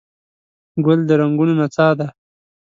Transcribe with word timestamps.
ګل 0.85 0.99
د 1.09 1.11
رنګونو 1.21 1.53
نڅا 1.59 1.87
ده. 1.99 2.07